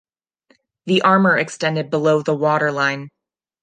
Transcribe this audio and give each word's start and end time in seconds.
The 0.87 1.03
armour 1.03 1.37
extended 1.37 1.91
below 1.91 2.23
the 2.23 2.33
waterline. 2.33 3.11